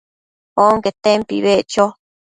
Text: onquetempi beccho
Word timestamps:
onquetempi 0.65 1.37
beccho 1.45 1.85